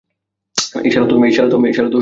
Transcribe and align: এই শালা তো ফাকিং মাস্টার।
এই 0.85 0.91
শালা 0.93 1.07
তো 1.09 1.15
ফাকিং 1.15 1.61
মাস্টার। 1.63 1.85